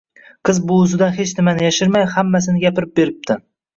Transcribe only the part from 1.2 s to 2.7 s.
nimani yashirmay, hammasini